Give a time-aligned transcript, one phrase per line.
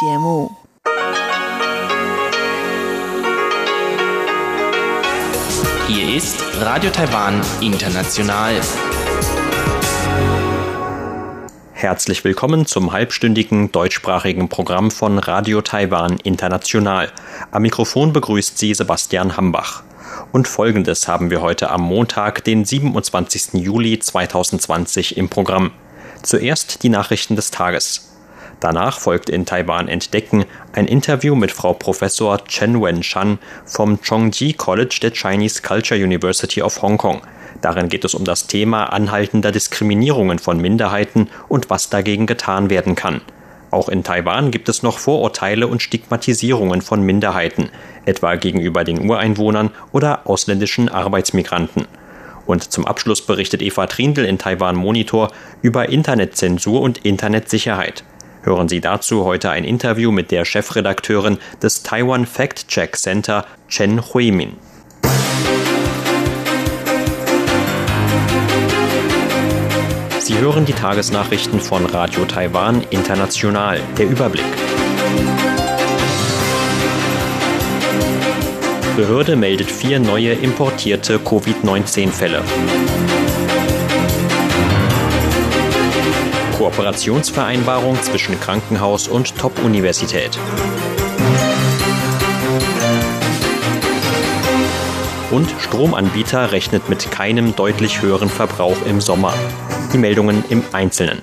[0.00, 0.50] 节目。
[5.86, 8.60] Hier ist Radio Taiwan International.
[11.72, 17.12] Herzlich willkommen zum halbstündigen deutschsprachigen Programm von Radio Taiwan International.
[17.50, 19.82] Am Mikrofon begrüßt Sie Sebastian Hambach.
[20.32, 23.54] Und folgendes haben wir heute am Montag, den 27.
[23.54, 25.72] Juli 2020 im Programm.
[26.22, 28.13] Zuerst die Nachrichten des Tages.
[28.64, 35.00] Danach folgt in Taiwan Entdecken ein Interview mit Frau Professor Chen Wen-shan vom Chongji College
[35.02, 37.20] der Chinese Culture University of Hong Kong.
[37.60, 42.94] Darin geht es um das Thema anhaltender Diskriminierungen von Minderheiten und was dagegen getan werden
[42.94, 43.20] kann.
[43.70, 47.68] Auch in Taiwan gibt es noch Vorurteile und Stigmatisierungen von Minderheiten,
[48.06, 51.86] etwa gegenüber den Ureinwohnern oder ausländischen Arbeitsmigranten.
[52.46, 58.04] Und zum Abschluss berichtet Eva Trindl in Taiwan Monitor über Internetzensur und Internetsicherheit.
[58.44, 64.02] Hören Sie dazu heute ein Interview mit der Chefredakteurin des Taiwan Fact Check Center, Chen
[64.12, 64.52] Huimin.
[70.18, 73.80] Sie hören die Tagesnachrichten von Radio Taiwan International.
[73.96, 74.44] Der Überblick.
[78.94, 82.42] Behörde meldet vier neue importierte Covid-19-Fälle.
[86.56, 90.38] Kooperationsvereinbarung zwischen Krankenhaus und Top-Universität.
[95.32, 99.34] Und Stromanbieter rechnet mit keinem deutlich höheren Verbrauch im Sommer.
[99.92, 101.22] Die Meldungen im Einzelnen.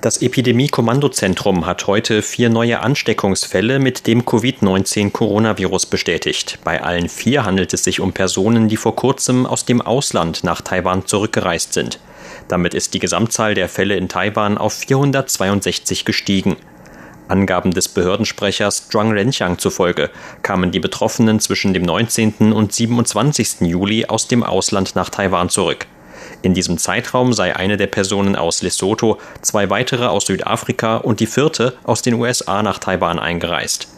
[0.00, 6.58] Das Epidemie-Kommandozentrum hat heute vier neue Ansteckungsfälle mit dem Covid-19-Coronavirus bestätigt.
[6.64, 10.62] Bei allen vier handelt es sich um Personen, die vor kurzem aus dem Ausland nach
[10.62, 11.98] Taiwan zurückgereist sind.
[12.48, 16.56] Damit ist die Gesamtzahl der Fälle in Taiwan auf 462 gestiegen.
[17.26, 20.10] Angaben des Behördensprechers Zhuang Renqiang zufolge
[20.42, 22.52] kamen die Betroffenen zwischen dem 19.
[22.52, 23.62] und 27.
[23.62, 25.86] Juli aus dem Ausland nach Taiwan zurück.
[26.42, 31.26] In diesem Zeitraum sei eine der Personen aus Lesotho, zwei weitere aus Südafrika und die
[31.26, 33.88] vierte aus den USA nach Taiwan eingereist.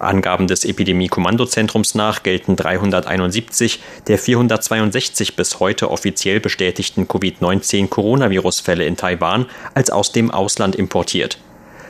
[0.00, 9.46] Angaben des Epidemie-Kommandozentrums nach gelten 371 der 462 bis heute offiziell bestätigten Covid-19-Coronavirus-Fälle in Taiwan
[9.74, 11.38] als aus dem Ausland importiert.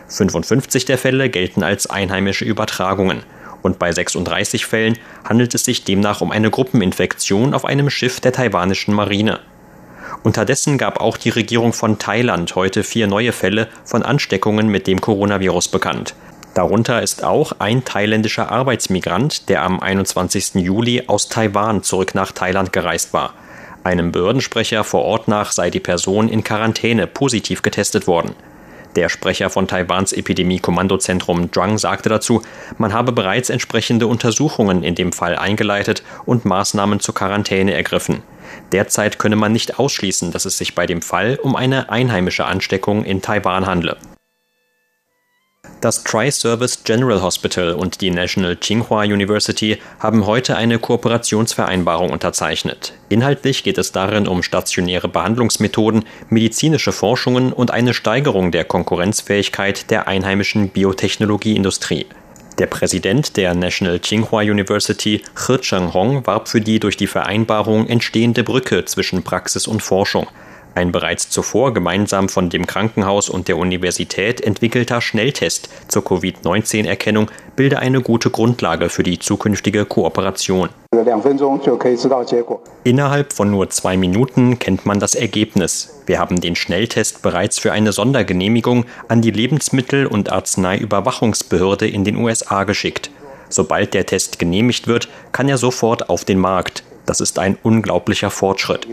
[0.09, 3.23] 55 der Fälle gelten als einheimische Übertragungen
[3.63, 8.33] und bei 36 Fällen handelt es sich demnach um eine Gruppeninfektion auf einem Schiff der
[8.33, 9.41] taiwanischen Marine.
[10.23, 15.01] Unterdessen gab auch die Regierung von Thailand heute vier neue Fälle von Ansteckungen mit dem
[15.01, 16.15] Coronavirus bekannt.
[16.55, 20.57] Darunter ist auch ein thailändischer Arbeitsmigrant, der am 21.
[20.57, 23.35] Juli aus Taiwan zurück nach Thailand gereist war.
[23.85, 28.35] Einem Behördensprecher vor Ort nach sei die Person in Quarantäne positiv getestet worden.
[28.97, 32.43] Der Sprecher von Taiwans Epidemie-Kommandozentrum Zhuang sagte dazu,
[32.77, 38.25] man habe bereits entsprechende Untersuchungen in dem Fall eingeleitet und Maßnahmen zur Quarantäne ergriffen.
[38.73, 43.05] Derzeit könne man nicht ausschließen, dass es sich bei dem Fall um eine einheimische Ansteckung
[43.05, 43.97] in Taiwan handle.
[45.81, 52.93] Das Tri-Service General Hospital und die National Tsinghua University haben heute eine Kooperationsvereinbarung unterzeichnet.
[53.09, 60.07] Inhaltlich geht es darin um stationäre Behandlungsmethoden, medizinische Forschungen und eine Steigerung der Konkurrenzfähigkeit der
[60.07, 62.05] einheimischen Biotechnologieindustrie.
[62.59, 68.45] Der Präsident der National Tsinghua University, He Cheng-hong, warb für die durch die Vereinbarung entstehende
[68.45, 70.27] Brücke zwischen Praxis und Forschung.
[70.75, 77.79] Ein bereits zuvor gemeinsam von dem Krankenhaus und der Universität entwickelter Schnelltest zur Covid-19-Erkennung bilde
[77.81, 80.69] eine gute Grundlage für die zukünftige Kooperation.
[82.85, 86.03] Innerhalb von nur zwei Minuten kennt man das Ergebnis.
[86.07, 92.17] Wir haben den Schnelltest bereits für eine Sondergenehmigung an die Lebensmittel- und Arzneiüberwachungsbehörde in den
[92.17, 93.11] USA geschickt.
[93.49, 96.85] Sobald der Test genehmigt wird, kann er sofort auf den Markt.
[97.11, 98.87] Das ist ein unglaublicher Fortschritt.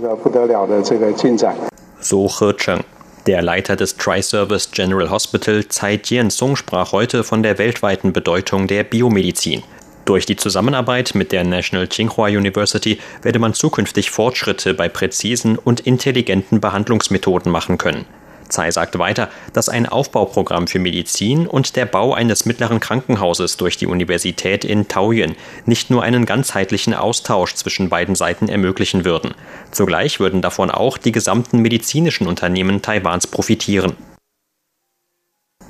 [2.00, 2.84] So He Cheng.
[3.28, 8.84] Der Leiter des Tri-Service General Hospital, Tsai Jian-sung, sprach heute von der weltweiten Bedeutung der
[8.86, 9.62] Biomedizin.
[10.06, 15.82] Durch die Zusammenarbeit mit der National Tsinghua University werde man zukünftig Fortschritte bei präzisen und
[15.82, 18.08] intelligenten Behandlungsmethoden machen können.
[18.50, 23.78] Tsai sagt weiter, dass ein Aufbauprogramm für Medizin und der Bau eines mittleren Krankenhauses durch
[23.78, 25.36] die Universität in Taoyuan
[25.66, 29.34] nicht nur einen ganzheitlichen Austausch zwischen beiden Seiten ermöglichen würden.
[29.72, 33.94] Zugleich würden davon auch die gesamten medizinischen Unternehmen Taiwans profitieren.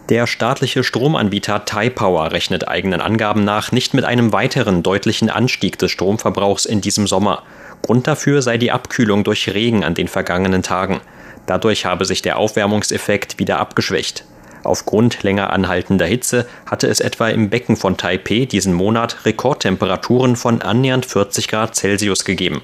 [0.09, 5.91] Der staatliche Stromanbieter Taipower rechnet eigenen Angaben nach nicht mit einem weiteren deutlichen Anstieg des
[5.91, 7.43] Stromverbrauchs in diesem Sommer.
[7.81, 11.01] Grund dafür sei die Abkühlung durch Regen an den vergangenen Tagen.
[11.47, 14.25] Dadurch habe sich der Aufwärmungseffekt wieder abgeschwächt.
[14.63, 20.61] Aufgrund länger anhaltender Hitze hatte es etwa im Becken von Taipeh diesen Monat Rekordtemperaturen von
[20.61, 22.61] annähernd 40 Grad Celsius gegeben.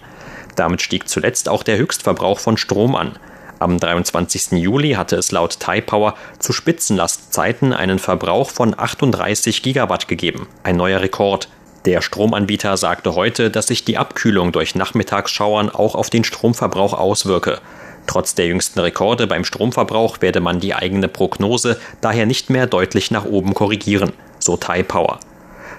[0.57, 3.17] Damit stieg zuletzt auch der Höchstverbrauch von Strom an.
[3.59, 4.51] Am 23.
[4.51, 10.99] Juli hatte es laut Taipower zu Spitzenlastzeiten einen Verbrauch von 38 Gigawatt gegeben, ein neuer
[10.99, 11.47] Rekord.
[11.85, 17.61] Der Stromanbieter sagte heute, dass sich die Abkühlung durch Nachmittagsschauern auch auf den Stromverbrauch auswirke.
[18.07, 23.11] Trotz der jüngsten Rekorde beim Stromverbrauch werde man die eigene Prognose daher nicht mehr deutlich
[23.11, 25.19] nach oben korrigieren, so Taipower.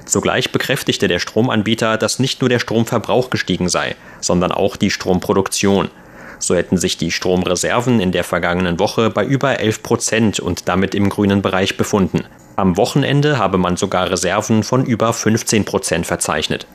[0.06, 5.90] Zugleich bekräftigte der Stromanbieter, dass nicht nur der Stromverbrauch gestiegen sei, sondern auch die Stromproduktion.
[6.38, 10.94] So hätten sich die Stromreserven in der vergangenen Woche bei über 11 Prozent und damit
[10.94, 12.24] im grünen Bereich befunden.
[12.56, 16.66] Am Wochenende habe man sogar Reserven von über 15 Prozent verzeichnet.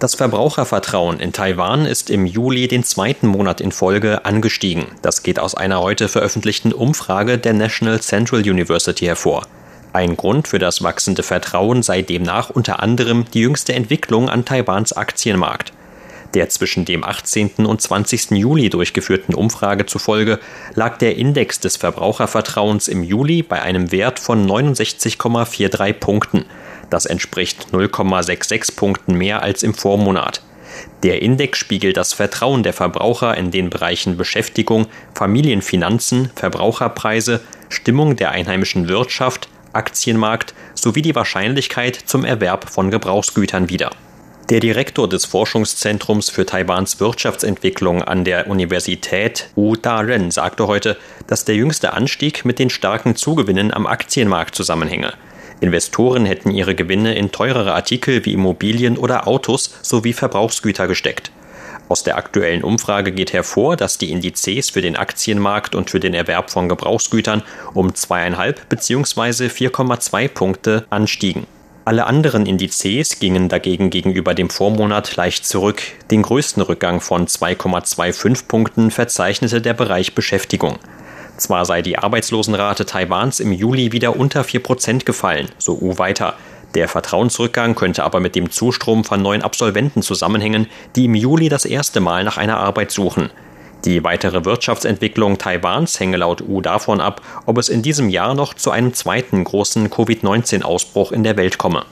[0.00, 4.86] Das Verbrauchervertrauen in Taiwan ist im Juli den zweiten Monat in Folge angestiegen.
[5.02, 9.46] Das geht aus einer heute veröffentlichten Umfrage der National Central University hervor.
[9.92, 14.94] Ein Grund für das wachsende Vertrauen sei demnach unter anderem die jüngste Entwicklung an Taiwans
[14.94, 15.74] Aktienmarkt.
[16.32, 17.66] Der zwischen dem 18.
[17.66, 18.30] und 20.
[18.30, 20.38] Juli durchgeführten Umfrage zufolge
[20.74, 26.46] lag der Index des Verbrauchervertrauens im Juli bei einem Wert von 69,43 Punkten.
[26.90, 30.42] Das entspricht 0,66 Punkten mehr als im Vormonat.
[31.02, 38.32] Der Index spiegelt das Vertrauen der Verbraucher in den Bereichen Beschäftigung, Familienfinanzen, Verbraucherpreise, Stimmung der
[38.32, 43.90] einheimischen Wirtschaft, Aktienmarkt sowie die Wahrscheinlichkeit zum Erwerb von Gebrauchsgütern wider.
[44.48, 50.96] Der Direktor des Forschungszentrums für Taiwans Wirtschaftsentwicklung an der Universität Wu Da-ren sagte heute,
[51.28, 55.12] dass der jüngste Anstieg mit den starken Zugewinnen am Aktienmarkt zusammenhänge.
[55.60, 61.30] Investoren hätten ihre Gewinne in teurere Artikel wie Immobilien oder Autos sowie Verbrauchsgüter gesteckt.
[61.88, 66.14] Aus der aktuellen Umfrage geht hervor, dass die Indizes für den Aktienmarkt und für den
[66.14, 67.42] Erwerb von Gebrauchsgütern
[67.74, 69.46] um zweieinhalb bzw.
[69.46, 71.46] 4,2 Punkte anstiegen.
[71.84, 75.82] Alle anderen Indizes gingen dagegen gegenüber dem Vormonat leicht zurück.
[76.12, 80.78] Den größten Rückgang von 2,25 Punkten verzeichnete der Bereich Beschäftigung.
[81.40, 86.34] Zwar sei die Arbeitslosenrate Taiwans im Juli wieder unter 4% gefallen, so U weiter.
[86.74, 90.66] Der Vertrauensrückgang könnte aber mit dem Zustrom von neuen Absolventen zusammenhängen,
[90.96, 93.30] die im Juli das erste Mal nach einer Arbeit suchen.
[93.86, 98.52] Die weitere Wirtschaftsentwicklung Taiwans hänge laut U davon ab, ob es in diesem Jahr noch
[98.52, 101.86] zu einem zweiten großen Covid-19-Ausbruch in der Welt komme.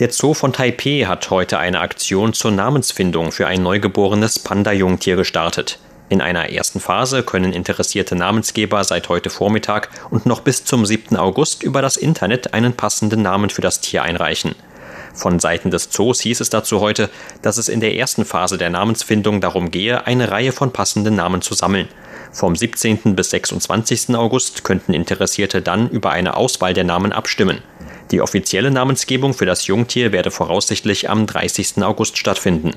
[0.00, 5.78] Der Zoo von Taipeh hat heute eine Aktion zur Namensfindung für ein neugeborenes Panda-Jungtier gestartet.
[6.10, 11.16] In einer ersten Phase können interessierte Namensgeber seit heute Vormittag und noch bis zum 7.
[11.16, 14.54] August über das Internet einen passenden Namen für das Tier einreichen.
[15.14, 17.08] Von Seiten des Zoos hieß es dazu heute,
[17.40, 21.40] dass es in der ersten Phase der Namensfindung darum gehe, eine Reihe von passenden Namen
[21.40, 21.88] zu sammeln.
[22.32, 23.14] Vom 17.
[23.14, 24.14] bis 26.
[24.16, 27.62] August könnten Interessierte dann über eine Auswahl der Namen abstimmen.
[28.10, 31.82] Die offizielle Namensgebung für das Jungtier werde voraussichtlich am 30.
[31.82, 32.72] August stattfinden.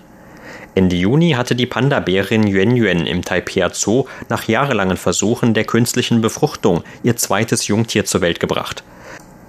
[0.77, 6.21] Ende Juni hatte die Panda-Bärin Yuen Yuen im Taipei Zoo nach jahrelangen Versuchen der künstlichen
[6.21, 8.83] Befruchtung ihr zweites Jungtier zur Welt gebracht.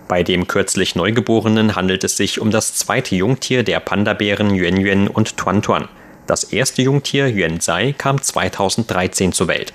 [0.08, 5.06] Bei dem kürzlich Neugeborenen handelt es sich um das zweite Jungtier der Panda-Bären Yuen Yuen
[5.06, 5.88] und Tuan Tuan.
[6.26, 9.74] Das erste Jungtier Yuan Zai kam 2013 zur Welt.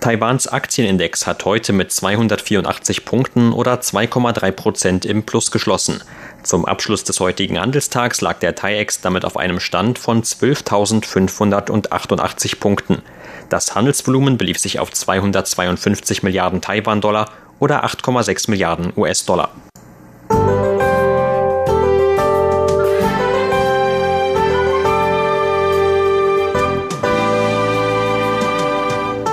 [0.00, 6.02] Taiwans Aktienindex hat heute mit 284 Punkten oder 2,3 Prozent im Plus geschlossen.
[6.44, 13.00] Zum Abschluss des heutigen Handelstags lag der TAIEX damit auf einem Stand von 12.588 Punkten.
[13.48, 19.52] Das Handelsvolumen belief sich auf 252 Milliarden Taiwan-Dollar oder 8,6 Milliarden US-Dollar.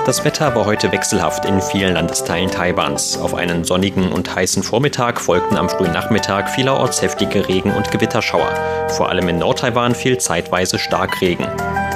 [0.04, 3.20] Das Wetter war heute wechselhaft in vielen Landesteilen Taiwans.
[3.20, 8.50] Auf einen sonnigen und heißen Vormittag folgten am frühen Nachmittag vielerorts heftige Regen- und Gewitterschauer.
[8.98, 11.46] Vor allem in Nordtaiwan fiel zeitweise Starkregen.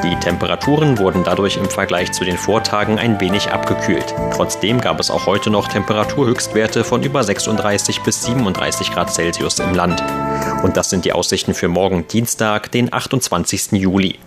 [0.03, 4.13] Die Temperaturen wurden dadurch im Vergleich zu den Vortagen ein wenig abgekühlt.
[4.35, 9.73] Trotzdem gab es auch heute noch Temperaturhöchstwerte von über 36 bis 37 Grad Celsius im
[9.73, 10.03] Land.
[10.61, 13.71] Und das sind die Aussichten für morgen Dienstag, den 28.
[13.71, 14.19] Juli.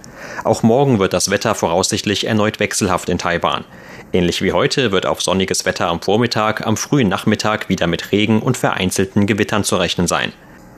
[0.45, 3.65] Auch morgen wird das Wetter voraussichtlich erneut wechselhaft in Taiwan.
[4.13, 8.41] Ähnlich wie heute wird auf sonniges Wetter am Vormittag, am frühen Nachmittag wieder mit Regen
[8.41, 10.33] und vereinzelten Gewittern zu rechnen sein.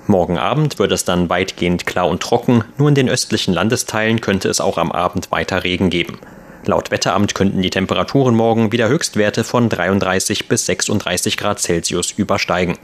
[0.07, 4.49] Morgen Abend wird es dann weitgehend klar und trocken, nur in den östlichen Landesteilen könnte
[4.49, 6.19] es auch am Abend weiter Regen geben.
[6.64, 12.76] Laut Wetteramt könnten die Temperaturen morgen wieder Höchstwerte von 33 bis 36 Grad Celsius übersteigen.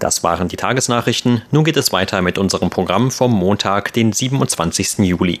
[0.00, 1.42] Das waren die Tagesnachrichten.
[1.52, 4.98] Nun geht es weiter mit unserem Programm vom Montag, den 27.
[4.98, 5.40] Juli.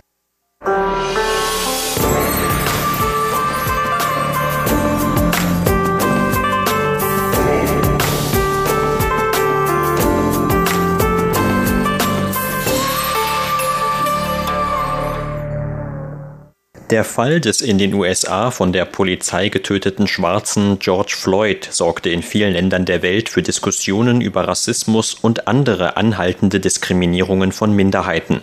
[16.91, 22.21] Der Fall des in den USA von der Polizei getöteten Schwarzen George Floyd sorgte in
[22.21, 28.41] vielen Ländern der Welt für Diskussionen über Rassismus und andere anhaltende Diskriminierungen von Minderheiten.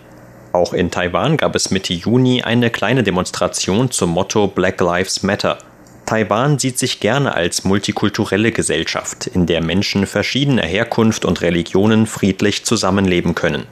[0.53, 5.59] Auch in Taiwan gab es Mitte Juni eine kleine Demonstration zum Motto Black Lives Matter.
[6.07, 12.65] Taiwan sieht sich gerne als multikulturelle Gesellschaft, in der Menschen verschiedener Herkunft und Religionen friedlich
[12.65, 13.67] zusammenleben können.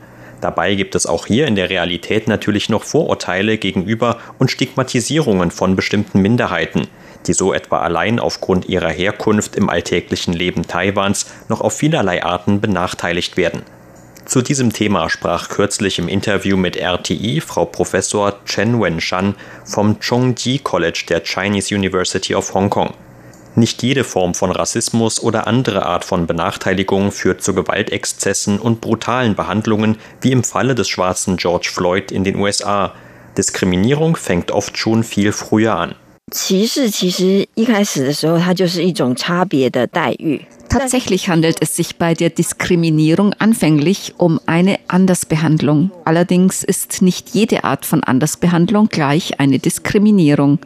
[0.46, 5.74] Dabei gibt es auch hier in der Realität natürlich noch Vorurteile gegenüber und Stigmatisierungen von
[5.74, 6.86] bestimmten Minderheiten,
[7.26, 12.60] die so etwa allein aufgrund ihrer Herkunft im alltäglichen Leben Taiwans noch auf vielerlei Arten
[12.60, 13.62] benachteiligt werden.
[14.24, 19.34] Zu diesem Thema sprach kürzlich im Interview mit RTI Frau Professor Chen Wenshan
[19.64, 22.94] vom Chongji College der Chinese University of Hong Kong.
[23.58, 29.34] Nicht jede Form von Rassismus oder andere Art von Benachteiligung führt zu Gewaltexzessen und brutalen
[29.34, 32.92] Behandlungen, wie im Falle des schwarzen George Floyd in den USA.
[33.38, 35.94] Diskriminierung fängt oft schon viel früher an.
[36.31, 40.41] 歧视其实一开始的时候，它就是一种差别的待遇。
[40.69, 45.91] Tatsächlich handelt es sich bei der Diskriminierung anfänglich um eine Andersbehandlung.
[46.05, 50.59] Allerdings ist nicht jede Art von Andersbehandlung gleich eine Diskriminierung.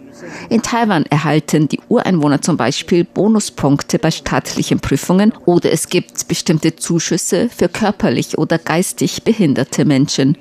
[0.49, 6.75] In Taiwan erhalten die Ureinwohner zum Beispiel Bonuspunkte bei staatlichen Prüfungen oder es gibt bestimmte
[6.75, 10.37] Zuschüsse für körperlich oder geistig behinderte Menschen.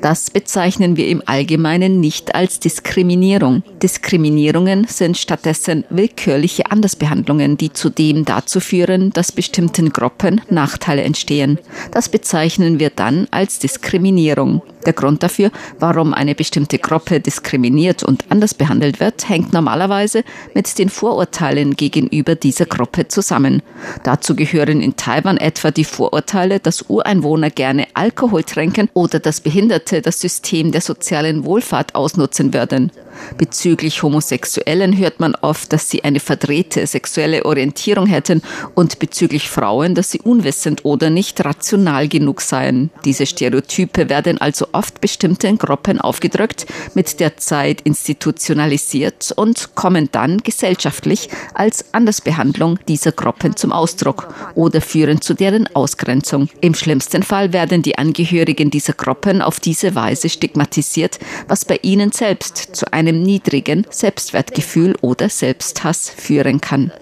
[0.00, 3.62] Das bezeichnen wir im Allgemeinen nicht als Diskriminierung.
[3.82, 11.58] Diskriminierungen sind stattdessen willkürliche Andersbehandlungen, die zudem dazu führen, dass bestimmten Gruppen Nachteile entstehen.
[11.92, 14.62] Das bezeichnen wir dann als Diskriminierung.
[14.86, 20.22] Der Grund dafür, warum eine bestimmte Gruppe diskriminiert und anders behandelt wird, hängt normalerweise
[20.54, 23.62] mit den Vorurteilen gegenüber dieser Gruppe zusammen.
[24.04, 29.65] Dazu gehören in Taiwan etwa die Vorurteile, dass Ureinwohner gerne Alkohol tränken oder dass Behinderte
[29.68, 32.92] das System der sozialen Wohlfahrt ausnutzen würden.
[33.38, 38.42] Bezüglich Homosexuellen hört man oft, dass sie eine verdrehte sexuelle Orientierung hätten
[38.74, 42.90] und bezüglich Frauen, dass sie unwissend oder nicht rational genug seien.
[43.04, 50.38] Diese Stereotype werden also oft bestimmten Gruppen aufgedrückt, mit der Zeit institutionalisiert und kommen dann
[50.38, 56.48] gesellschaftlich als Andersbehandlung dieser Gruppen zum Ausdruck oder führen zu deren Ausgrenzung.
[56.60, 62.10] Im schlimmsten Fall werden die Angehörigen dieser Gruppen auf diese Weise stigmatisiert, was bei ihnen
[62.12, 66.92] selbst zu einem einem niedrigen Selbstwertgefühl oder Selbsthass führen kann.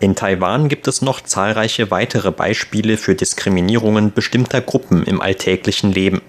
[0.00, 6.22] In Taiwan gibt es noch zahlreiche weitere Beispiele für Diskriminierungen bestimmter Gruppen im alltäglichen Leben.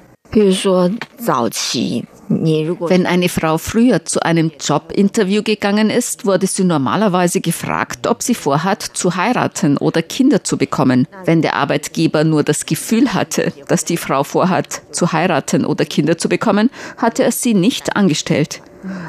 [2.29, 8.35] Wenn eine Frau früher zu einem Jobinterview gegangen ist, wurde sie normalerweise gefragt, ob sie
[8.35, 11.07] vorhat, zu heiraten oder Kinder zu bekommen.
[11.25, 16.17] Wenn der Arbeitgeber nur das Gefühl hatte, dass die Frau vorhat, zu heiraten oder Kinder
[16.17, 18.61] zu bekommen, hatte er sie nicht angestellt.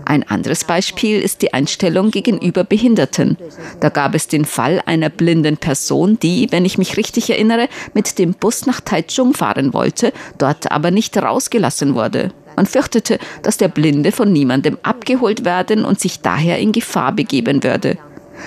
[0.05, 3.39] Ein anderes Beispiel ist die Einstellung gegenüber Behinderten.
[3.81, 8.19] Da gab es den Fall einer blinden Person, die, wenn ich mich richtig erinnere, mit
[8.19, 12.33] dem Bus nach Taichung fahren wollte, dort aber nicht rausgelassen wurde.
[12.57, 17.63] Man fürchtete, dass der Blinde von niemandem abgeholt werden und sich daher in Gefahr begeben
[17.63, 17.99] würde.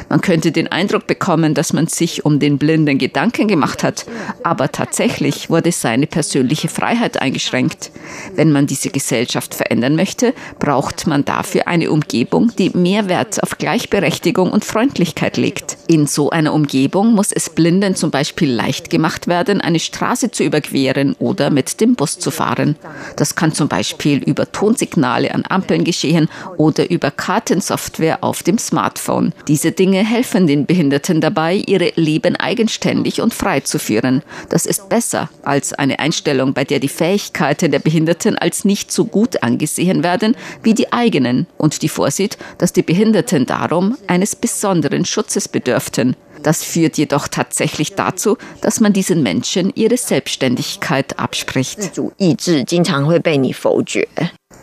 [0.10, 4.06] Man könnte den Eindruck bekommen, dass man sich um den Blinden Gedanken gemacht hat,
[4.44, 7.92] aber tatsächlich wurde seine persönliche Freiheit eingeschränkt.
[8.36, 13.58] Wenn man diese Gesellschaft verändern möchte, braucht man dafür eine Umgebung, die mehr Wert auf
[13.58, 15.78] Gleichberechtigung und Freundlichkeit legt.
[15.88, 20.44] In so einer Umgebung muss es Blinden zum Beispiel leicht gemacht werden, eine Straße zu
[20.44, 22.76] überqueren oder mit dem Bus zu fahren.
[23.16, 29.34] Das kann zum Beispiel über Tonsignale an Ampeln geschehen oder über Kartensoftware auf dem Smartphone.
[29.48, 34.24] Diese Dinge helfen den Behinderten dabei, ihre Leben eigenständig und frei zu führen.
[34.50, 39.06] Das ist besser als eine Einstellung, bei der die Fähigkeiten der Behinderten als nicht so
[39.06, 45.06] gut angesehen werden wie die eigenen und die vorsieht, dass die Behinderten darum eines besonderen
[45.06, 46.16] Schutzes bedürften.
[46.44, 51.92] Das führt jedoch tatsächlich dazu, dass man diesen Menschen ihre Selbstständigkeit abspricht.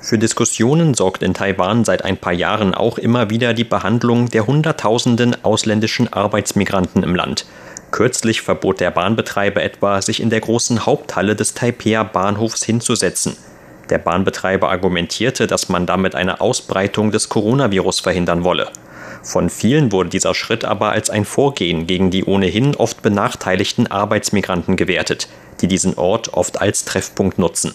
[0.03, 4.49] Für Diskussionen sorgt in Taiwan seit ein paar Jahren auch immer wieder die Behandlung der
[4.49, 7.47] Hunderttausenden ausländischen Arbeitsmigranten im Land.
[7.93, 13.37] Kürzlich verbot der Bahnbetreiber etwa, sich in der großen Haupthalle des Taipei Bahnhofs hinzusetzen.
[13.91, 18.71] Der Bahnbetreiber argumentierte, dass man damit eine Ausbreitung des Coronavirus verhindern wolle.
[19.23, 24.77] Von vielen wurde dieser Schritt aber als ein Vorgehen gegen die ohnehin oft benachteiligten Arbeitsmigranten
[24.77, 25.29] gewertet.
[25.61, 27.73] die diesen Ort oft als Treffpunkt nutzen.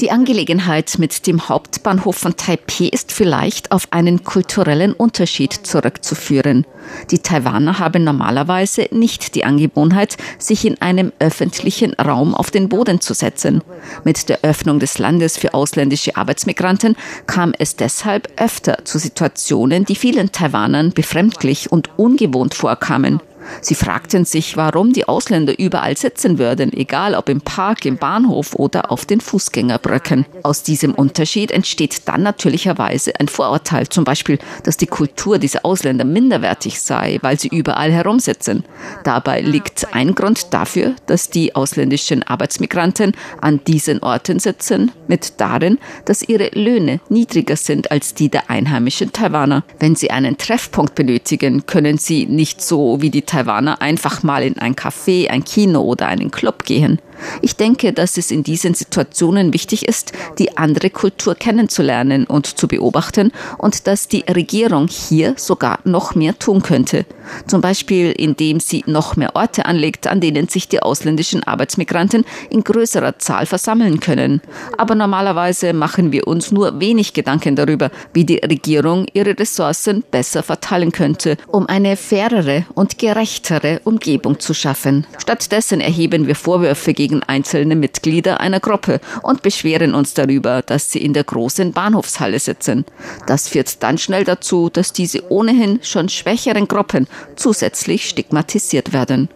[0.00, 6.64] Die Angelegenheit mit dem Hauptbahnhof von Taipei ist vielleicht auf einen kulturellen Unterschied zurückzuführen.
[7.10, 13.02] Die Taiwaner haben normalerweise nicht die Angewohnheit, sich in einem öffentlichen Raum auf den Boden
[13.02, 13.62] zu setzen.
[14.04, 19.96] Mit der Öffnung des Landes für ausländische Arbeitsmigranten kam es deshalb öfter zu Situationen, die
[19.96, 23.20] vielen Taiwanern befremdlich und ungewohnt vorkamen.
[23.60, 28.54] Sie fragten sich, warum die Ausländer überall sitzen würden, egal ob im Park, im Bahnhof
[28.54, 30.26] oder auf den Fußgängerbrücken.
[30.42, 36.04] Aus diesem Unterschied entsteht dann natürlicherweise ein Vorurteil, zum Beispiel, dass die Kultur dieser Ausländer
[36.04, 38.64] minderwertig sei, weil sie überall herumsitzen.
[39.04, 45.78] Dabei liegt ein Grund dafür, dass die ausländischen Arbeitsmigranten an diesen Orten sitzen, mit darin,
[46.04, 49.64] dass ihre Löhne niedriger sind als die der einheimischen Taiwaner.
[49.78, 54.58] Wenn sie einen Treffpunkt benötigen, können sie nicht so wie die Taiwaner einfach mal in
[54.58, 57.00] ein Café, ein Kino oder einen Club gehen.
[57.42, 62.68] Ich denke, dass es in diesen Situationen wichtig ist, die andere Kultur kennenzulernen und zu
[62.68, 67.06] beobachten und dass die Regierung hier sogar noch mehr tun könnte.
[67.46, 72.64] Zum Beispiel, indem sie noch mehr Orte anlegt, an denen sich die ausländischen Arbeitsmigranten in
[72.64, 74.40] größerer Zahl versammeln können.
[74.78, 80.42] Aber normalerweise machen wir uns nur wenig Gedanken darüber, wie die Regierung ihre Ressourcen besser
[80.42, 85.04] verteilen könnte, um eine fairere und gerechtere Umgebung zu schaffen.
[85.18, 90.92] Stattdessen erheben wir Vorwürfe gegen gegen einzelne Mitglieder einer Gruppe und beschweren uns darüber, dass
[90.92, 92.84] sie in der großen Bahnhofshalle sitzen.
[93.26, 99.28] Das führt dann schnell dazu, dass diese ohnehin schon schwächeren Gruppen zusätzlich stigmatisiert werden.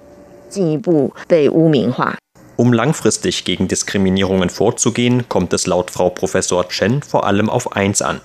[2.56, 8.02] Um langfristig gegen Diskriminierungen vorzugehen, kommt es laut Frau Professor Chen vor allem auf eins
[8.02, 8.20] an.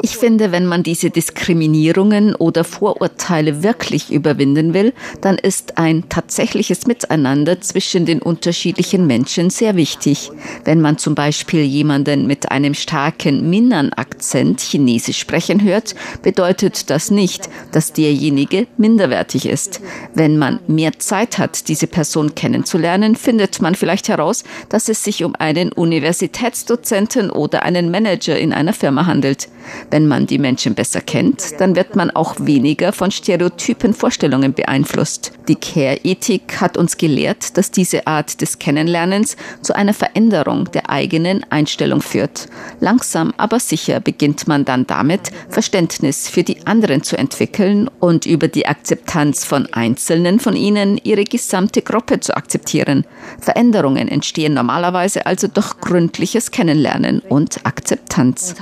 [0.00, 6.86] Ich finde, wenn man diese Diskriminierungen oder Vorurteile wirklich überwinden will, dann ist ein tatsächliches
[6.86, 10.30] Miteinander zwischen den unterschiedlichen Menschen sehr wichtig.
[10.64, 17.50] Wenn man zum Beispiel jemanden mit einem starken Minnan-Akzent Chinesisch sprechen hört, bedeutet das nicht,
[17.70, 19.80] dass derjenige minderwertig ist.
[20.14, 25.22] Wenn man mehr Zeit hat, diese Person kennenzulernen, findet man vielleicht heraus, dass es sich
[25.22, 29.48] um einen Universitätsdozenten oder einen Manager in einer Firma handelt.
[29.90, 35.32] Wenn man die Menschen besser kennt, dann wird man auch weniger von stereotypen Vorstellungen beeinflusst.
[35.48, 41.44] Die Care-Ethik hat uns gelehrt, dass diese Art des Kennenlernens zu einer Veränderung der eigenen
[41.50, 42.48] Einstellung führt.
[42.80, 48.48] Langsam aber sicher beginnt man dann damit, Verständnis für die anderen zu entwickeln und über
[48.48, 53.04] die Akzeptanz von Einzelnen von ihnen ihre gesamte Gruppe zu akzeptieren.
[53.40, 58.54] Veränderungen entstehen normalerweise also durch gründliches Kennenlernen und Akzeptanz.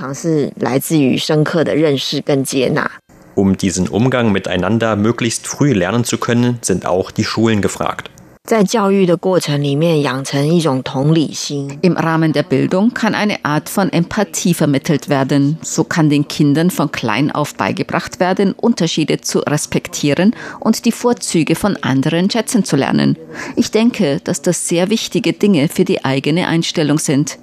[3.35, 8.09] Um diesen Umgang miteinander möglichst früh lernen zu können, sind auch die Schulen gefragt.
[11.81, 15.57] Im Rahmen der Bildung kann eine Art von Empathie vermittelt werden.
[15.61, 21.55] So kann den Kindern von klein auf beigebracht werden, Unterschiede zu respektieren und die Vorzüge
[21.55, 23.15] von anderen schätzen zu lernen.
[23.55, 27.37] Ich denke, dass das sehr wichtige Dinge für die eigene Einstellung sind.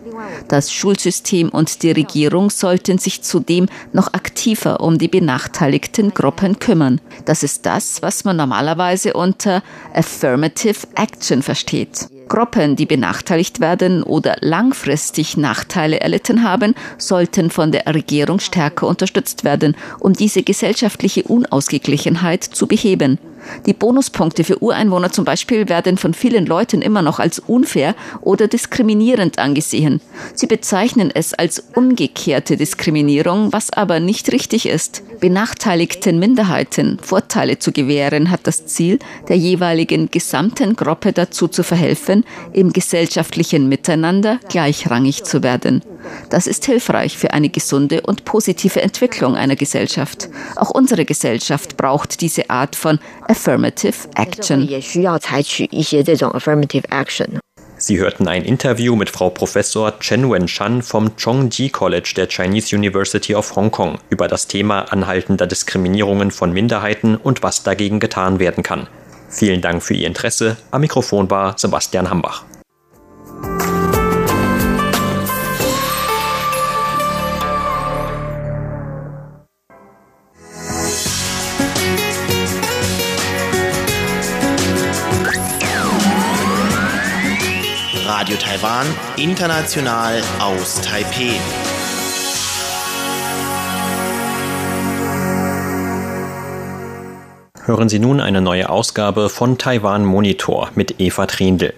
[0.48, 7.00] Das Schulsystem und die Regierung sollten sich zudem noch aktiver um die benachteiligten Gruppen kümmern.
[7.24, 9.62] Das ist das, was man normalerweise unter
[9.94, 12.08] Affirmative Action versteht.
[12.28, 19.44] Gruppen, die benachteiligt werden oder langfristig Nachteile erlitten haben, sollten von der Regierung stärker unterstützt
[19.44, 23.18] werden, um diese gesellschaftliche Unausgeglichenheit zu beheben.
[23.66, 28.48] Die Bonuspunkte für Ureinwohner zum Beispiel werden von vielen Leuten immer noch als unfair oder
[28.48, 30.00] diskriminierend angesehen.
[30.34, 35.02] Sie bezeichnen es als umgekehrte Diskriminierung, was aber nicht richtig ist.
[35.20, 42.17] Benachteiligten Minderheiten Vorteile zu gewähren hat das Ziel, der jeweiligen gesamten Gruppe dazu zu verhelfen,
[42.52, 45.82] im gesellschaftlichen Miteinander gleichrangig zu werden.
[46.30, 50.28] Das ist hilfreich für eine gesunde und positive Entwicklung einer Gesellschaft.
[50.56, 54.68] Auch unsere Gesellschaft braucht diese Art von Affirmative Action.
[57.80, 63.36] Sie hörten ein Interview mit Frau Professor Chen Wen-shan vom Chongji College der Chinese University
[63.36, 68.64] of Hong Kong über das Thema anhaltender Diskriminierungen von Minderheiten und was dagegen getan werden
[68.64, 68.88] kann.
[69.28, 70.56] Vielen Dank für Ihr Interesse.
[70.70, 72.44] Am Mikrofon war Sebastian Hambach.
[88.06, 88.86] Radio Taiwan,
[89.16, 91.38] international aus Taipeh.
[97.68, 101.74] Hören Sie nun eine neue Ausgabe von Taiwan Monitor mit Eva Trindl.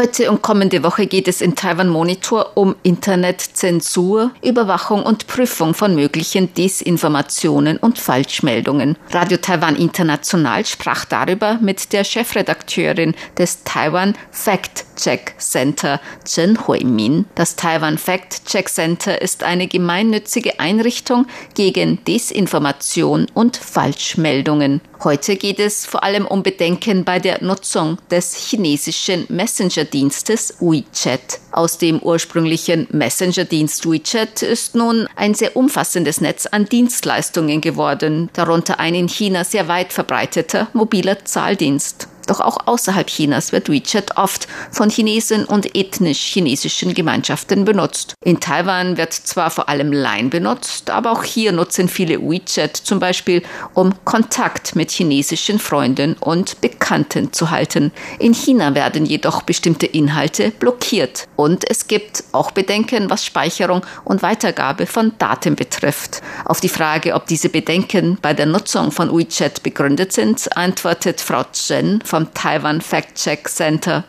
[0.00, 5.94] Heute und kommende Woche geht es in Taiwan Monitor um Internetzensur, Überwachung und Prüfung von
[5.94, 8.96] möglichen Desinformationen und Falschmeldungen.
[9.10, 17.26] Radio Taiwan International sprach darüber mit der Chefredakteurin des Taiwan Fact Check Center, Chen Hui-min.
[17.34, 24.80] Das Taiwan Fact Check Center ist eine gemeinnützige Einrichtung gegen Desinformation und Falschmeldungen.
[25.02, 31.40] Heute geht es vor allem um Bedenken bei der Nutzung des chinesischen Messenger-Dienstes WeChat.
[31.52, 38.78] Aus dem ursprünglichen Messenger-Dienst WeChat ist nun ein sehr umfassendes Netz an Dienstleistungen geworden, darunter
[38.78, 42.08] ein in China sehr weit verbreiteter mobiler Zahldienst.
[42.30, 48.14] Doch auch außerhalb Chinas wird WeChat oft von Chinesen und ethnisch chinesischen Gemeinschaften benutzt.
[48.24, 53.00] In Taiwan wird zwar vor allem Line benutzt, aber auch hier nutzen viele WeChat zum
[53.00, 53.42] Beispiel,
[53.74, 57.90] um Kontakt mit chinesischen Freunden und Bekannten zu halten.
[58.20, 64.22] In China werden jedoch bestimmte Inhalte blockiert und es gibt auch Bedenken, was Speicherung und
[64.22, 66.22] Weitergabe von Daten betrifft.
[66.44, 71.42] Auf die Frage, ob diese Bedenken bei der Nutzung von WeChat begründet sind, antwortet Frau
[71.52, 74.04] Chen vom Taiwan Fact Check Center.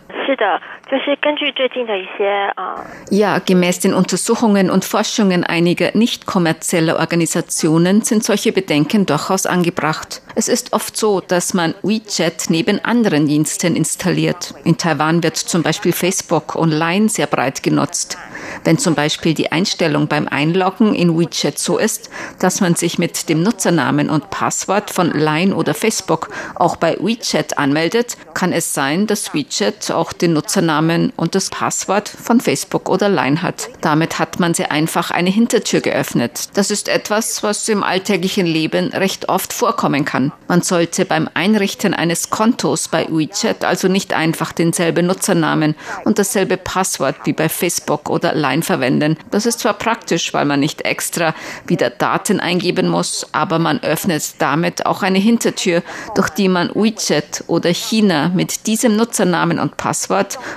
[3.09, 10.21] Ja, gemäß den Untersuchungen und Forschungen einiger nicht kommerzieller Organisationen sind solche Bedenken durchaus angebracht.
[10.35, 14.53] Es ist oft so, dass man WeChat neben anderen Diensten installiert.
[14.63, 18.17] In Taiwan wird zum Beispiel Facebook online sehr breit genutzt.
[18.63, 23.29] Wenn zum Beispiel die Einstellung beim Einloggen in WeChat so ist, dass man sich mit
[23.29, 29.07] dem Nutzernamen und Passwort von Line oder Facebook auch bei WeChat anmeldet, kann es sein,
[29.07, 33.69] dass WeChat auch den Nutzernamen und das Passwort von Facebook oder Line hat.
[33.81, 36.49] Damit hat man sehr einfach eine Hintertür geöffnet.
[36.53, 40.31] Das ist etwas, was im alltäglichen Leben recht oft vorkommen kann.
[40.47, 46.57] Man sollte beim Einrichten eines Kontos bei WeChat also nicht einfach denselben Nutzernamen und dasselbe
[46.57, 49.17] Passwort wie bei Facebook oder Line verwenden.
[49.31, 51.33] Das ist zwar praktisch, weil man nicht extra
[51.65, 55.81] wieder Daten eingeben muss, aber man öffnet damit auch eine Hintertür,
[56.15, 60.10] durch die man WeChat oder China mit diesem Nutzernamen und Passwort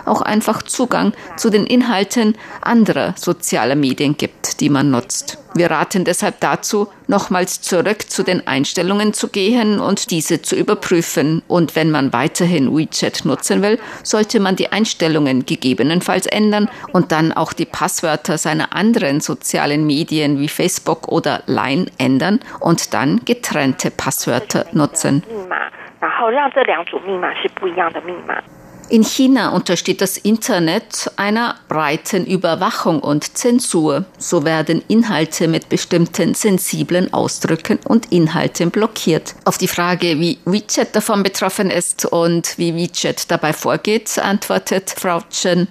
[0.06, 5.38] auch einfach Zugang zu den Inhalten anderer sozialer Medien gibt, die man nutzt.
[5.56, 11.42] Wir raten deshalb dazu, nochmals zurück zu den Einstellungen zu gehen und diese zu überprüfen.
[11.48, 17.34] Und wenn man weiterhin WeChat nutzen will, sollte man die Einstellungen gegebenenfalls ändern und dann
[17.34, 23.90] auch die Passwörter seiner anderen sozialen Medien wie Facebook oder Line ändern und dann getrennte
[23.90, 25.24] Passwörter nutzen.
[26.00, 28.42] 然后让这两组密码是不一样的密码。
[28.89, 34.05] In China untersteht das Internet einer breiten Überwachung und Zensur.
[34.19, 39.35] So werden Inhalte mit bestimmten sensiblen Ausdrücken und Inhalten blockiert.
[39.45, 45.21] Auf die Frage, wie WeChat davon betroffen ist und wie WeChat dabei vorgeht, antwortet Frau
[45.31, 45.69] Chen.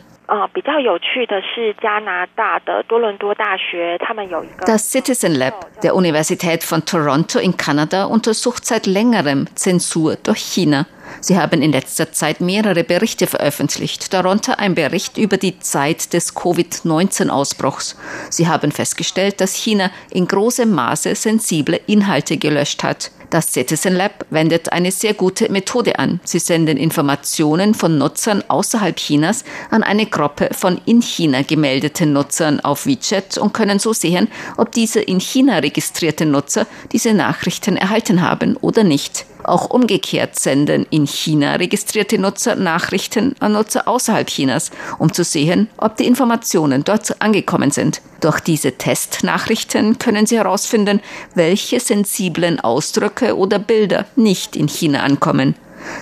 [4.65, 10.85] Das Citizen Lab der Universität von Toronto in Kanada untersucht seit längerem Zensur durch China.
[11.21, 16.35] Sie haben in letzter Zeit mehrere Berichte veröffentlicht, darunter ein Bericht über die Zeit des
[16.35, 17.95] Covid-19-Ausbruchs.
[18.29, 23.11] Sie haben festgestellt, dass China in großem Maße sensible Inhalte gelöscht hat.
[23.33, 26.19] Das Citizen Lab wendet eine sehr gute Methode an.
[26.23, 32.59] Sie senden Informationen von Nutzern außerhalb Chinas an eine Gruppe von in China gemeldeten Nutzern
[32.59, 38.21] auf WeChat und können so sehen, ob diese in China registrierten Nutzer diese Nachrichten erhalten
[38.21, 39.25] haben oder nicht.
[39.43, 44.69] Auch umgekehrt senden in China registrierte Nutzer Nachrichten an Nutzer außerhalb Chinas,
[44.99, 47.99] um zu sehen, ob die Informationen dort angekommen sind.
[48.23, 51.01] Durch diese Testnachrichten können Sie herausfinden,
[51.35, 55.55] welche sensiblen Ausdrücke oder Bilder nicht in China ankommen.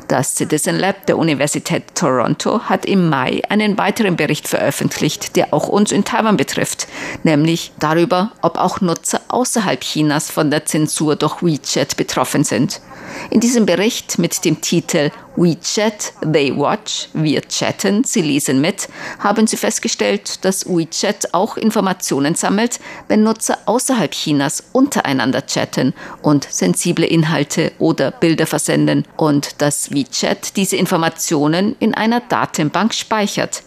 [0.08, 5.68] Das Citizen Lab der Universität Toronto hat im Mai einen weiteren Bericht veröffentlicht, der auch
[5.68, 6.88] uns in Taiwan betrifft,
[7.24, 12.82] nämlich darüber, ob auch Nutzer außerhalb Chinas von der Zensur durch WeChat betroffen sind.
[13.30, 18.89] In diesem Bericht mit dem Titel We Chat, They Watch, wir chatten, sie lesen mit,
[19.19, 26.43] haben sie festgestellt, dass WeChat auch Informationen sammelt, wenn Nutzer außerhalb Chinas untereinander chatten und
[26.52, 33.63] sensible Inhalte oder Bilder versenden und dass WeChat diese Informationen in einer Datenbank speichert.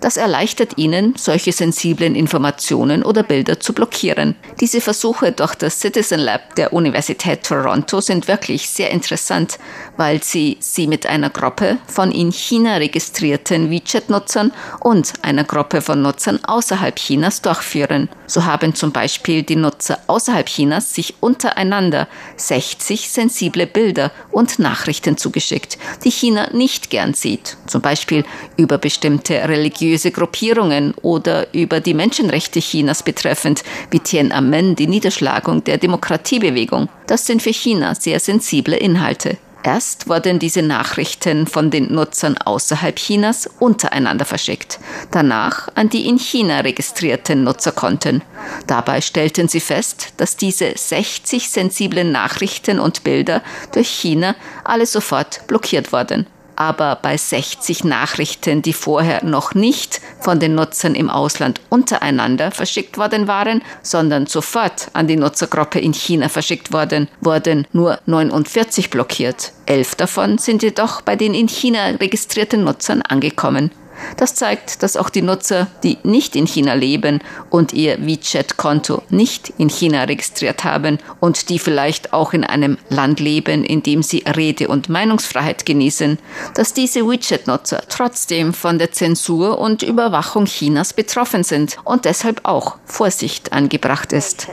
[0.00, 4.36] Das erleichtert ihnen, solche sensiblen Informationen oder Bilder zu blockieren.
[4.60, 9.58] Diese Versuche durch das Citizen Lab der Universität Toronto sind wirklich sehr interessant,
[9.96, 16.02] weil sie sie mit einer Gruppe von in China registrierten WeChat-Nutzern und einer Gruppe von
[16.02, 18.08] Nutzern außerhalb Chinas durchführen.
[18.26, 25.16] So haben zum Beispiel die Nutzer außerhalb Chinas sich untereinander 60 sensible Bilder und Nachrichten
[25.16, 28.24] zugeschickt, die China nicht gern sieht, zum Beispiel
[28.56, 35.78] über bestimmte religiöse Gruppierungen oder über die Menschenrechte Chinas betreffend, wie Tiananmen, die Niederschlagung der
[35.78, 36.88] Demokratiebewegung.
[37.06, 39.38] Das sind für China sehr sensible Inhalte.
[39.66, 44.78] Erst wurden diese Nachrichten von den Nutzern außerhalb Chinas untereinander verschickt,
[45.10, 48.22] danach an die in China registrierten Nutzerkonten.
[48.68, 55.44] Dabei stellten sie fest, dass diese 60 sensiblen Nachrichten und Bilder durch China alle sofort
[55.48, 56.26] blockiert wurden
[56.56, 62.98] aber bei 60 Nachrichten, die vorher noch nicht von den Nutzern im Ausland untereinander verschickt
[62.98, 69.52] worden waren, sondern sofort an die Nutzergruppe in China verschickt worden, wurden nur 49 blockiert.
[69.66, 73.70] Elf davon sind jedoch bei den in China registrierten Nutzern angekommen.
[74.16, 79.52] Das zeigt, dass auch die Nutzer, die nicht in China leben und ihr WeChat-Konto nicht
[79.58, 84.24] in China registriert haben und die vielleicht auch in einem Land leben, in dem sie
[84.26, 86.18] Rede- und Meinungsfreiheit genießen,
[86.54, 92.78] dass diese WeChat-Nutzer trotzdem von der Zensur und Überwachung Chinas betroffen sind und deshalb auch
[92.84, 94.48] Vorsicht angebracht ist.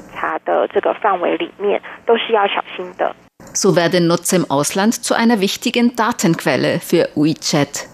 [3.53, 7.92] So werden Nutzer im Ausland zu einer wichtigen Datenquelle für WeChat.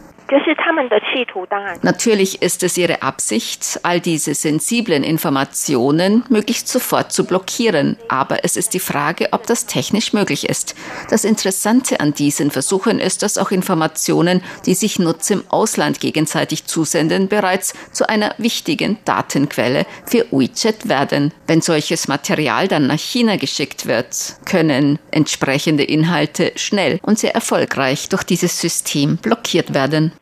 [1.81, 8.55] Natürlich ist es ihre Absicht, all diese sensiblen Informationen möglichst sofort zu blockieren, aber es
[8.55, 10.75] ist die Frage, ob das technisch möglich ist.
[11.09, 16.65] Das Interessante an diesen Versuchen ist, dass auch Informationen, die sich Nutzer im Ausland gegenseitig
[16.65, 21.33] zusenden, bereits zu einer wichtigen Datenquelle für WeChat werden.
[21.47, 28.09] Wenn solches Material dann nach China geschickt wird, können entsprechende Inhalte schnell und sehr erfolgreich
[28.09, 30.13] durch dieses System blockiert werden.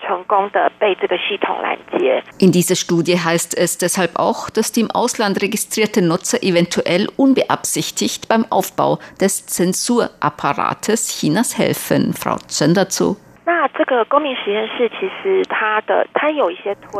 [2.40, 8.28] In dieser Studie heißt es deshalb auch, dass die im Ausland registrierten Nutzer eventuell unbeabsichtigt
[8.28, 12.14] beim Aufbau des Zensurapparates Chinas helfen.
[12.14, 13.18] Frau Chen dazu.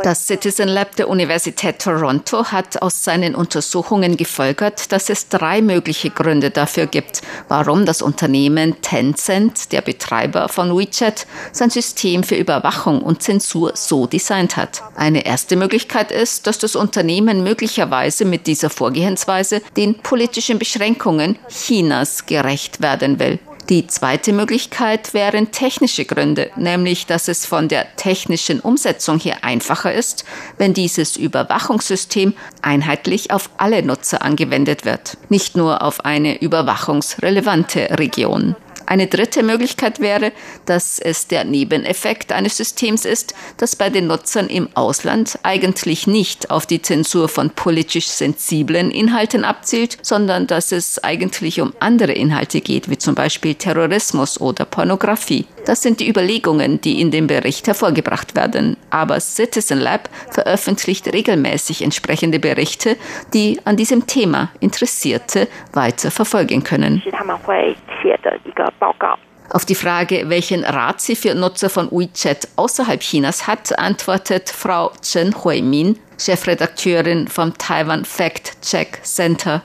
[0.02, 6.08] Das Citizen Lab der Universität Toronto hat aus seinen Untersuchungen gefolgert, dass es drei mögliche
[6.08, 13.02] Gründe dafür gibt, warum das Unternehmen Tencent, der Betreiber von WeChat, sein System für Überwachung
[13.02, 14.82] und Zensur so designt hat.
[14.96, 22.24] Eine erste Möglichkeit ist, dass das Unternehmen möglicherweise mit dieser Vorgehensweise den politischen Beschränkungen Chinas
[22.24, 23.38] gerecht werden will.
[23.68, 29.92] Die zweite Möglichkeit wären technische Gründe, nämlich dass es von der technischen Umsetzung her einfacher
[29.92, 30.24] ist,
[30.56, 38.56] wenn dieses Überwachungssystem einheitlich auf alle Nutzer angewendet wird, nicht nur auf eine überwachungsrelevante Region.
[38.88, 40.32] Eine dritte Möglichkeit wäre,
[40.64, 46.50] dass es der Nebeneffekt eines Systems ist, das bei den Nutzern im Ausland eigentlich nicht
[46.50, 52.62] auf die Zensur von politisch sensiblen Inhalten abzielt, sondern dass es eigentlich um andere Inhalte
[52.62, 55.44] geht, wie zum Beispiel Terrorismus oder Pornografie.
[55.68, 58.78] Das sind die Überlegungen, die in dem Bericht hervorgebracht werden.
[58.88, 62.96] Aber Citizen Lab veröffentlicht regelmäßig entsprechende Berichte,
[63.34, 67.02] die an diesem Thema Interessierte weiter verfolgen können.
[69.50, 74.92] Auf die Frage, welchen Rat sie für Nutzer von WeChat außerhalb Chinas hat, antwortet Frau
[75.02, 79.62] Chen Huimin, Chefredakteurin vom Taiwan Fact Check Center.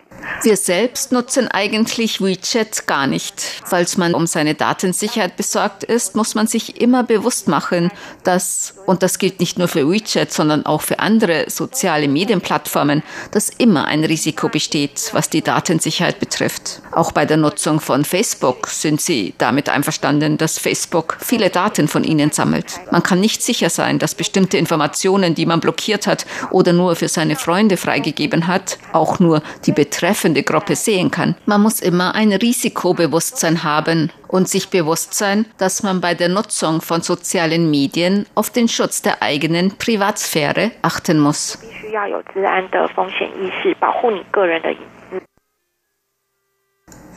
[0.42, 3.40] Wir selbst nutzen eigentlich WeChat gar nicht.
[3.64, 7.92] Falls man um seine Datensicherheit besorgt ist, muss man sich immer bewusst machen,
[8.24, 13.48] dass, und das gilt nicht nur für WeChat, sondern auch für andere soziale Medienplattformen, dass
[13.48, 16.82] immer ein Risiko besteht, was die Datensicherheit betrifft.
[16.90, 22.02] Auch bei der Nutzung von Facebook sind Sie damit einverstanden, dass Facebook viele Daten von
[22.02, 22.80] Ihnen sammelt.
[22.90, 26.96] Man kann nicht sicher sein, dass bestimmte Informationen, die man blockiert hat, hat oder nur
[26.96, 31.36] für seine Freunde freigegeben hat, auch nur die betreffende Gruppe sehen kann.
[31.46, 36.80] Man muss immer ein Risikobewusstsein haben und sich bewusst sein, dass man bei der Nutzung
[36.80, 41.58] von sozialen Medien auf den Schutz der eigenen Privatsphäre achten muss.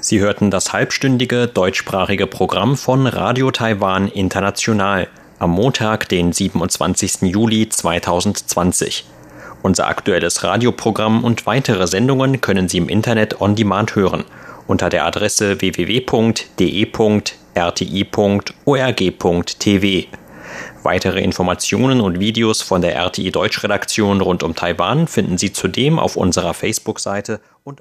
[0.01, 5.09] Sie hörten das halbstündige deutschsprachige Programm von Radio Taiwan International
[5.39, 7.21] am Montag, den 27.
[7.23, 9.05] Juli 2020.
[9.61, 14.25] Unser aktuelles Radioprogramm und weitere Sendungen können Sie im Internet on demand hören
[14.67, 16.85] unter der Adresse www.de.de
[17.55, 18.47] rti.org.tv.
[20.83, 26.15] Weitere Informationen und Videos von der RTI Deutschredaktion rund um Taiwan finden Sie zudem auf
[26.15, 27.79] unserer Facebook-Seite und